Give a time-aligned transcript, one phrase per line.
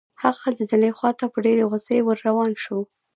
[0.23, 2.79] هغه د نجلۍ خوا ته په ډېرې غصې ور روان شو.